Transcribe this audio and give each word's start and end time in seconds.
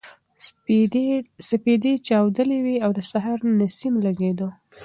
سپېدې 1.47 1.93
چاودلې 2.07 2.59
وې 2.65 2.75
او 2.85 2.91
د 2.97 2.99
سهار 3.11 3.39
نسیم 3.59 3.95
لګېده. 4.05 4.47